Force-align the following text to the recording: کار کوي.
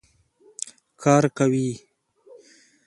کار 1.01 1.23
کوي. 1.37 1.69